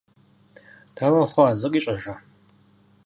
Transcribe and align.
Дауэ 0.95 1.23
хъуа, 1.31 1.57
зыкъищӀэжа? 1.61 2.15